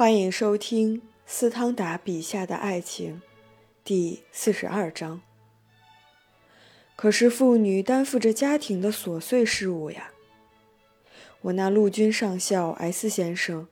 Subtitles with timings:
[0.00, 3.20] 欢迎收听斯汤达笔下的爱情，
[3.84, 5.20] 第四十二章。
[6.96, 10.10] 可是妇女担负着家庭的琐碎事务呀。
[11.42, 13.68] 我那陆军上校 S 先生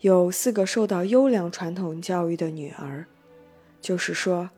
[0.00, 3.04] 有四个受到优良传统教育的女儿，
[3.82, 4.48] 就是说，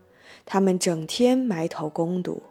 [0.46, 2.45] 他们整天埋头攻读。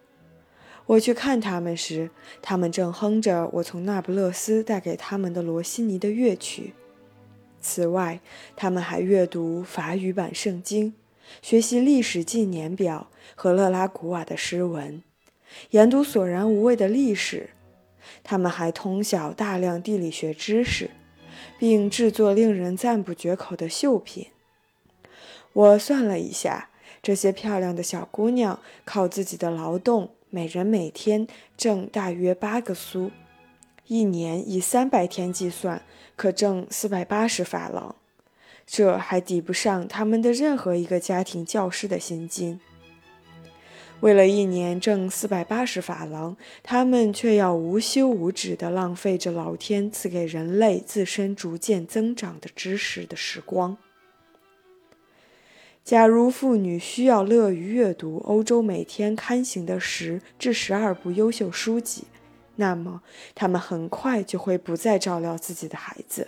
[0.87, 2.11] 我去看他们时，
[2.41, 6.73] 他们正哼着我从那不勒斯带给他们的罗西尼的乐曲。
[7.67, 8.21] 此外，
[8.55, 10.93] 他们还阅读法语版圣经，
[11.41, 15.03] 学习历史纪年表和勒拉古瓦的诗文，
[15.71, 17.49] 研读索然无味的历史。
[18.23, 20.91] 他们还通晓大量地理学知识，
[21.59, 24.27] 并制作令人赞不绝口的绣品。
[25.51, 26.69] 我算了一下，
[27.03, 33.11] 这些漂亮的小姑娘靠自己的劳动，每人每天挣大约八个苏。
[33.87, 35.81] 一年以三百天计算，
[36.15, 37.95] 可挣四百八十法郎，
[38.65, 42.59] 这还抵不上他们的任何一个家庭教师的薪金。
[44.01, 53.77] 为了一年挣四百八十法郎，他们却要无休无止地浪费着老天赐给人类自身逐渐增长的知识的时光。
[55.83, 62.03] 假如妇女需要乐于阅读欧洲每天刊行的十至十二部优秀书籍，
[62.57, 63.01] 那么，
[63.33, 66.27] 他们很快就会不再照料自己的孩子。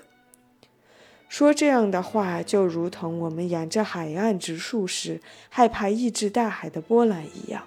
[1.28, 7.64] 说这样的话，就如同我们沿着海岸植树时害怕抑制大海的波澜一样。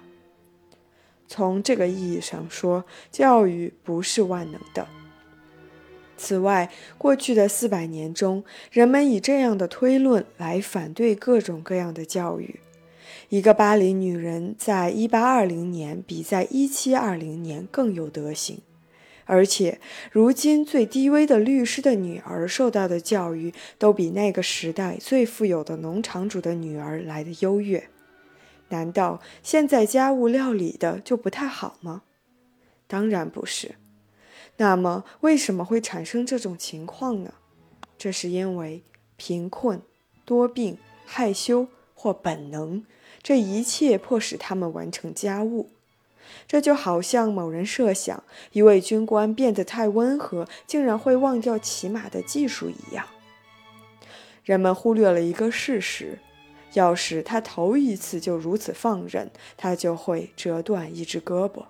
[1.27, 4.87] 从这个意义上说，教育不是万能的。
[6.17, 12.59] 此外，过去的四百年中，人们以这样的推论来反对各种各样的教育。
[13.29, 18.59] 一个巴黎女人在一八二零年比在一七二零年更有德行，
[19.25, 19.79] 而且
[20.11, 27.89] 如今最低微的律师的女儿受到的教育都比那个时代最富有的农场主的女儿来的优越。
[28.69, 32.03] 难道现在家务料理的就不太好吗？
[32.87, 33.75] 当然不是。
[34.57, 37.33] 那么为什么会产生这种情况呢？
[37.97, 38.83] 这是因为
[39.15, 39.81] 贫困、
[40.25, 42.83] 多病、害羞或本能。
[43.23, 45.69] 这一切迫使他们完成家务，
[46.45, 53.07] 这就好像某人设想一位军官变得太温和，竟然会忘掉骑马的技术一样。
[54.43, 56.19] 人们忽略了一个事实：
[56.73, 61.67] 要是他头一次就如此放任，他就会折断一只胳膊。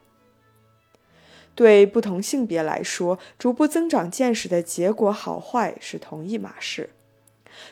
[1.53, 6.89] 对不同性别来说，逐步增长见识的结果好坏是同一码事。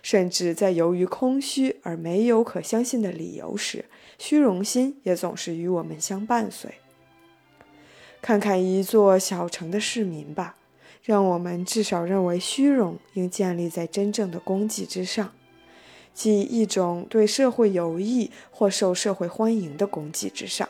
[0.01, 3.85] 甚至在由于空虚而没有可相信的理由时，
[4.17, 6.75] 虚荣心也总是与我们相伴随。
[8.21, 10.55] 看看一座小城的市民吧，
[11.03, 15.33] 让我们至少认为虚荣应建立在真正的功绩之上，
[16.13, 20.69] 即一种对社会有益或受社会欢迎的功绩之上。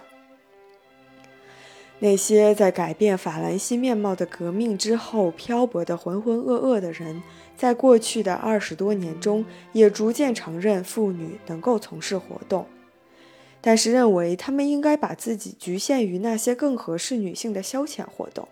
[2.04, 7.22] 那些在改变法兰西面貌的革命之后漂泊的浑浑噩噩的人。
[7.56, 12.66] 在过去的二十多年中，也逐渐承认妇女能够从事活动，
[13.62, 18.48] 但是认为她们应该把自己局限于那些更合适女性的消遣活动，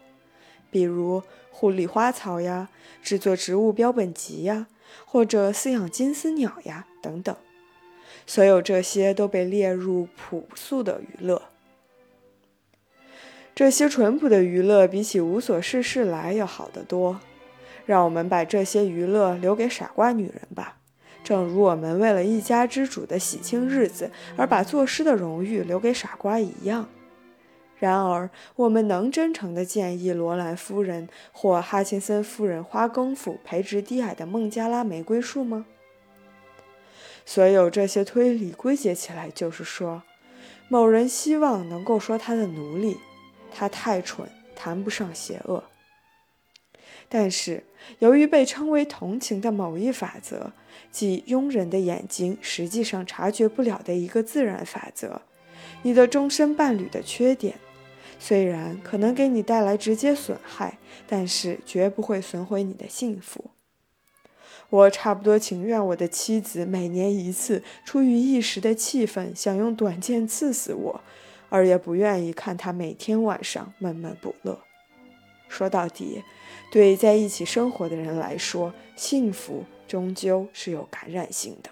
[0.69, 2.69] 比如护理花草呀、
[3.01, 4.67] 制作植物标本集呀，
[5.05, 7.35] 或者饲养金丝鸟呀等等。
[8.27, 11.41] 所有这些都被列入朴素的娱乐。
[13.59, 17.19] 这些淳朴的娱乐比起无所事事来要好得多。
[17.85, 20.77] 让我们把这些娱乐留给傻瓜女人吧，
[21.25, 26.87] 正如我们为了一家之主的喜庆日子而把作诗的荣誉留给傻瓜一样。
[27.77, 35.65] 然而，我们能真诚地建议罗兰夫人或哈钦森夫人花功夫培植低矮的孟加拉玫瑰树吗？
[37.25, 40.03] 所有这些推理归结起来，就是说，
[40.69, 42.95] 某人希望能够说他的奴隶，
[43.51, 45.63] 他太蠢，谈不上邪恶。
[47.07, 47.63] 但是，
[47.99, 50.53] 由于被称为同情的某一法则，
[50.91, 55.23] 即庸人的眼睛实际上察觉不了的一个自然法则，
[55.81, 57.55] 你的终身伴侣的缺点，
[58.19, 60.77] 虽然可能给你带来直接损害，
[61.07, 63.51] 但是绝不会损毁你的幸福。
[64.69, 71.01] 我差不多情愿我的妻子每年一次出于一时的气愤，想用短剑刺死我，
[71.49, 74.59] 而也不愿意看他每天晚上闷闷不乐。
[75.47, 76.23] 说到底，
[76.71, 81.71] 对在一起生活的人来说，幸福终究是有感染性的。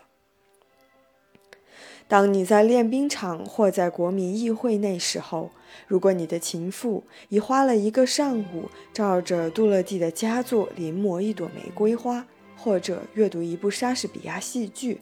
[2.08, 5.52] 当你在练兵场或在国民议会那时候，
[5.88, 12.26] 如果你的情妇已花了一个上午照着杜勒蒂的佳作临摹一朵玫瑰花，
[12.56, 15.02] 或者阅读一部莎士比亚戏剧，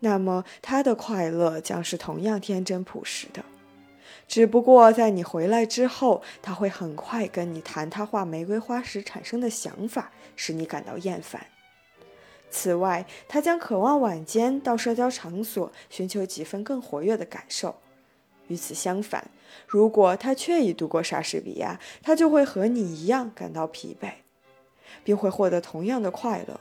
[0.00, 3.44] 那么她的快乐将是同样天真朴实的。
[4.30, 11.44] 只不过在你回来之后，他会很快跟你谈他画玫瑰花时产生的想法，使你感到厌烦。
[12.48, 17.74] 此外，他将渴望晚间到社交场所寻求几分更活跃的感受。
[18.46, 19.28] 与此相反，
[19.66, 24.12] 如果他确已读过莎士比亚，他就会和你一样感到疲惫，
[25.02, 26.60] 并会获得同样的快乐。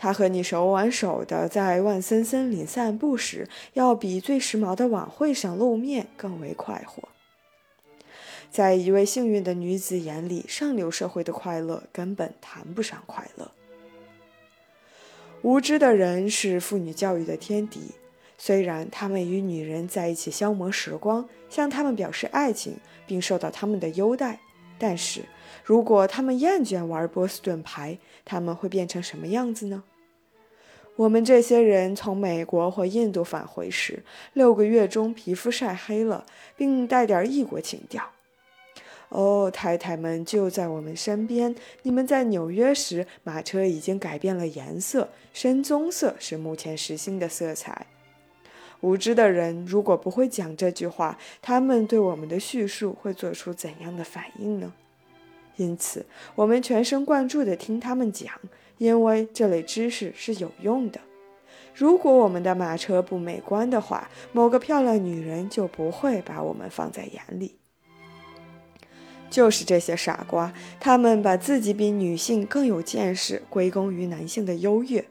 [0.00, 7.08] 他和你手挽手的在万森森林散步时，要比最时髦的晚会上露面更为快活。
[8.50, 13.50] 在一位幸运的女子眼里，上流社会的快乐根本谈不上快乐。
[15.42, 17.90] 无知的人是妇女教育的天敌。
[18.38, 24.38] 虽然他们与女人在一起消磨时光，向他们表示爱情，并受到他们的优待，
[24.78, 25.22] 但是
[25.64, 29.82] 如果他们厌倦玩波士顿牌，他们会变成什么样子呢？
[30.96, 34.02] 我们这些人从美国或印度返回时，
[34.32, 36.26] 六个月中皮肤晒黑了，
[36.56, 38.02] 并带点异国情调。
[39.10, 41.54] 哦，太太们就在我们身边。
[41.82, 47.86] 你们在纽约时，马车已经改变了颜色，深棕色是目前时兴的色彩。
[48.80, 54.72] 无知的人如果不会讲这句话，他们对我们的叙述会做出怎样的反应呢？
[55.56, 58.32] 因此，我们全神贯注地听他们讲，
[58.78, 61.00] 因为这类知识是有用的。
[61.74, 67.56] 如果我们的马车不美观的话，某个漂亮女人就不会把我们放在眼里。
[69.28, 75.04] 就是这些傻瓜，他们把自己比女性更有见识归功于男性的优越。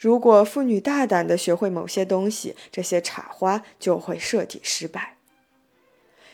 [0.00, 5.18] 如果妇女大胆地学会某些东西，这些插花就会彻底失败。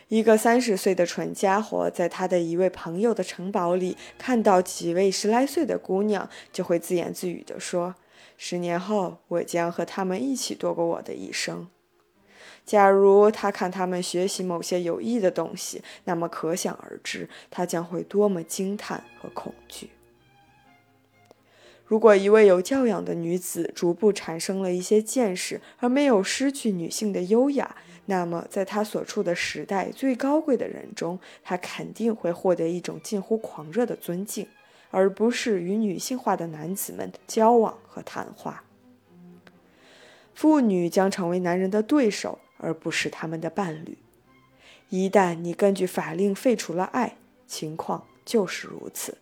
[0.07, 7.97] 一个三十岁的蠢家伙在他的一位朋友的城堡里看到几位十来岁的姑娘，就会自言自语地说
[8.39, 11.67] ：“十年后，我将和他们一起度过我的一生。”
[12.65, 19.91] 假如他看他们学习某些有益的东西，那么可想而知，他将会多么惊叹和恐惧。
[21.87, 34.49] 如果一位有教养的女子逐步产生了一些见识，而没有失去女性的优雅，那么在她所处的时代最高贵的人中，她肯定会获得一种近乎狂热的尊敬，
[34.91, 38.65] 而不是与女性化的男子们交往和谈话。
[40.35, 43.97] 妇女将成为男人的对手，而不是他们的伴侣。
[44.91, 47.17] 一旦你根据法令废除了爱，
[47.47, 49.19] 情况就是如此。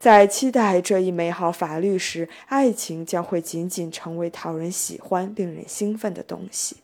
[0.00, 6.76] 在期待这一美好法律时，爱情将会仅仅成为讨人喜欢、令人兴奋的东西。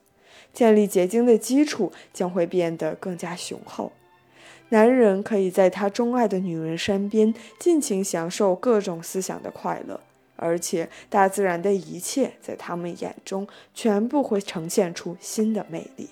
[0.53, 3.91] 建立结晶的基础将会变得更加雄厚。
[4.69, 9.99] 男人可以在他钟爱的女人身边尽情享受各种思想的快乐，
[10.37, 16.11] 而且大自然的一切在他们眼中全部会呈现出新的魅力。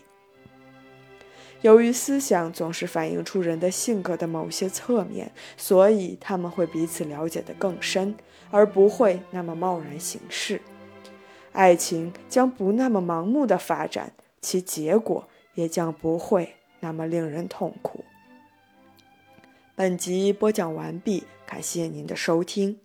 [1.65, 8.15] 由于思想总是反映出人的性格的某些侧面，所以他们会彼此了解得更深，
[8.51, 10.61] 而不会那么贸然行事。
[11.53, 14.13] 爱情将不那么盲目的发展，
[14.43, 18.05] 其结果也将不会那么令人痛苦。
[19.75, 22.84] 本集播讲完毕，感谢您的收听。